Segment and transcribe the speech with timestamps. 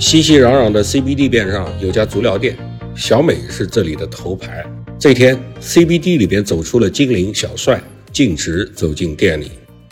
[0.00, 2.56] 熙熙攘攘的 CBD 边上有家足疗店，
[2.94, 4.64] 小美是这里的头牌。
[4.96, 9.50] 这天，CBD 里边走出了精灵小帅，径直走进店里。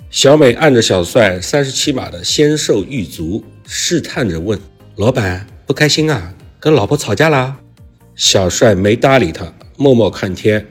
[0.09, 4.57] 小美按着小帅三十七码的纤瘦玉足，试探着问
[4.95, 6.33] ：“老板不开心啊？
[6.61, 7.57] 跟老婆吵架啦？”
[8.15, 10.65] 小帅没搭理他，默默看天，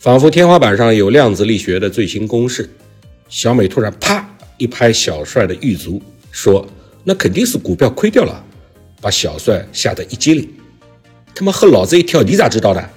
[0.00, 2.68] 仿佛天花板上有量子力学的最新公式。
[3.28, 6.02] 小美突然啪一拍小帅的玉足，
[6.32, 6.66] 说
[7.04, 8.44] ：“那肯定是股票亏掉了。”
[9.00, 10.48] 把小帅吓得一激灵。
[11.34, 12.90] 他妈和老子一跳，你咋知道的？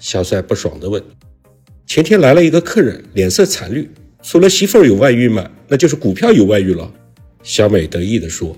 [0.00, 1.02] 小帅不爽的问。
[1.86, 3.90] 前天来了一个客人，脸色惨绿，
[4.22, 5.48] 除了媳妇儿有外遇吗？
[5.66, 6.90] 那就是股票有外遇了。
[7.42, 8.56] 小美得意地说：“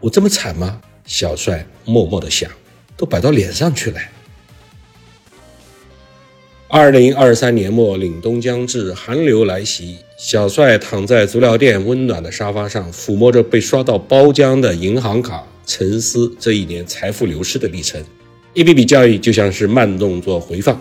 [0.00, 2.50] 我这么惨吗？”小帅默默地想。
[3.00, 3.98] 都摆到脸上去了。
[6.72, 9.96] 二零二三年末，凛冬将至，寒流来袭。
[10.16, 18.00] 小帅躺在足疗店温暖的沙发上，抚摸着被刷到包浆的银行卡，沉思这一年财富流失的历程。
[18.54, 20.80] 一笔笔交易就像是慢动作回放。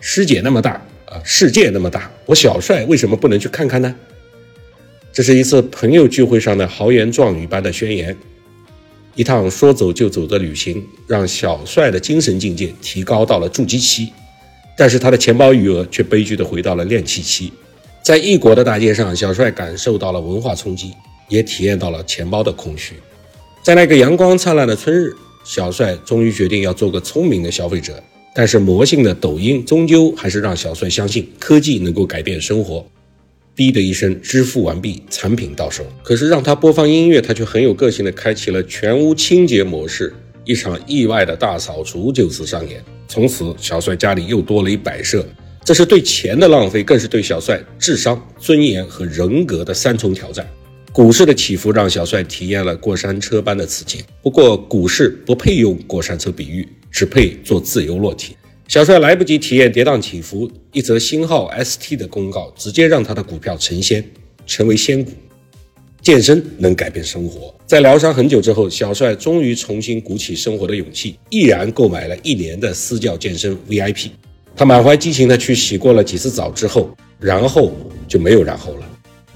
[0.00, 0.72] 世界那么大
[1.06, 3.96] 啊，世界那么大，我小帅为什么不能去看看呢？
[5.14, 8.14] 这是一次朋友聚会上的豪言壮语般的宣言。
[9.14, 14.12] 一趟说走就走的旅行，让小帅的精神境界提高到了筑基期，
[14.76, 17.52] 但是他的钱包余额却悲剧的回到了练气期。
[18.02, 20.92] 在异国的大街上，小帅感受到了文化冲击，
[21.28, 22.94] 也体验到了钱包的空虚。
[23.62, 25.12] 在那个阳光灿烂的春日，
[25.44, 28.00] 小帅终于决定要做个聪明的消费者。
[28.32, 32.84] 但是魔性的抖音终究还是让小帅相信科技能够改变生活。
[33.54, 35.82] 滴的一声，支付完毕，产品到手。
[36.02, 40.12] 可是让他播放音乐，他却很有个性的开启了全屋清洁模式。
[40.46, 42.82] 一场意外的大扫除就此上演。
[43.08, 45.26] 从此，小帅家里又多了一摆设。
[45.64, 50.48] 这是对钱的浪费，更是对小帅智商、尊严和人格的三重挑战。
[50.92, 54.04] 股市的起伏让小帅体验了过山车般的刺激。
[54.22, 58.36] 不过，股市不配用过山车比喻，只配做自由落体。
[58.68, 64.04] 小帅来不及体验跌宕起伏，一则星号 ST 的公告直接让他的股票成仙，
[64.46, 65.10] 成为仙股。
[66.06, 67.52] 健身能改变生活。
[67.66, 74.10] 在疗伤很久之后，小帅终于重新鼓起生活的勇气，毅然购买了一年的私教健身 VIP。
[74.54, 77.72] 他满怀激情地去洗过了几次澡之后，然后
[78.06, 78.88] 就没有然后了。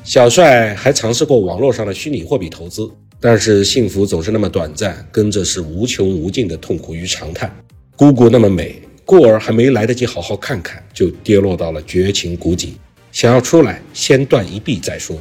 [0.05, 2.89] 小帅还尝试过网络上的虚拟货币投资，
[3.19, 7.53] 但是幸福总是那么短暂，跟着是无穷无尽的痛苦与长叹。
[7.97, 8.81] 姑姑那么美。
[9.05, 12.75] 故而还没来得及好好看看，就跌落到了绝情谷底。
[13.11, 15.19] 想要出来，先断一臂再说。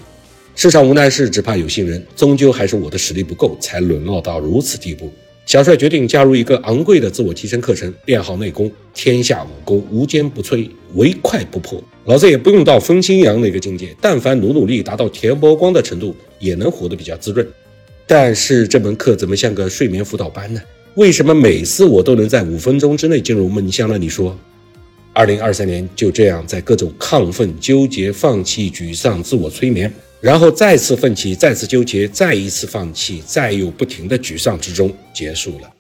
[0.62, 2.06] 世上无难事，只怕有心人。
[2.18, 5.10] 终究还是我的实力不够，才沦落到如此地步。
[5.46, 8.70] 小帅决定加入一个昂贵的自我提升课程，练好内功。
[8.94, 11.82] 天下武功，无坚不摧，唯快不破。
[12.04, 17.48] 老子也不用到风清扬那个境界，但凡努努力，达到田伯光的程度，也能活得比较滋润。
[18.06, 20.60] 但是这门课怎么像个睡眠辅导班呢？
[20.96, 23.98] 为什么每次我都能在五分钟之内进入梦乡呢？
[23.98, 24.38] 你说，
[25.14, 29.90] 二零二三年就这样在各种亢奋、纠结、放弃、沮丧、自我催眠，
[30.22, 35.74] 然后再次奋起、再次纠结、再一次放弃、再又不停的沮丧之中结束了。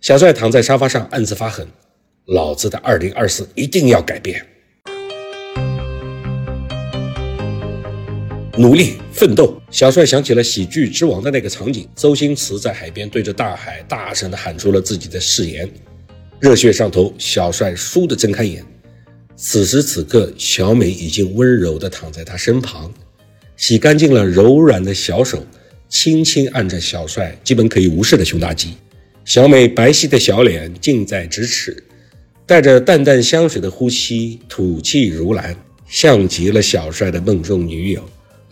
[0.00, 1.68] 小帅躺在沙发上暗自发狠：
[2.24, 4.46] 老子的二零二四一定要改变。
[8.56, 15.68] 努力奋斗，小帅想起了喜剧之王的那个场景，周星驰在海边对着大海大声的喊出了自己的誓言。
[16.40, 18.64] 热血上头，小帅倏地睁开眼。
[19.36, 22.92] 此时此刻，小美已经温柔地躺在他身旁，
[23.60, 25.46] 洗干净了柔软的小手，
[25.86, 28.74] 轻轻按着小帅基本可以无视的胸大肌。
[29.26, 31.84] 小美白皙的小脸近在咫尺，
[32.46, 35.54] 带着淡淡香水的呼吸，吐气如兰，
[35.86, 38.02] 像极了小帅的梦中女友。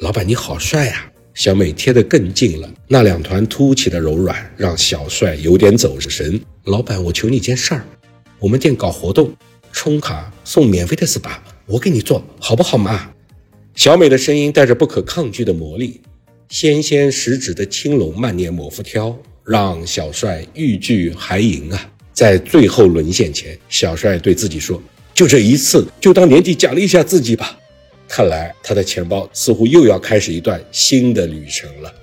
[0.00, 1.10] 老板你好帅呀！
[1.32, 6.38] 小美贴得更近了，那两团凸起的柔软让小帅有点走神。
[6.64, 7.82] 老板，我求你件事儿，
[8.38, 9.32] 我们店搞活动，
[9.72, 13.10] 充卡送免费的 SPA，我给你做好不好嘛？
[13.78, 16.00] 小美的声音带着不可抗拒的魔力，
[16.48, 21.88] 纤纤十指的青龙慢捻抹拂挑，让小帅欲拒还迎啊！
[22.12, 24.82] 在最后沦陷前，小帅对自己说
[25.14, 27.56] ：“就这一次，就当年底奖励一下自己吧。”
[28.08, 31.94] 看来他的钱包似乎又要开始一段新的旅程了。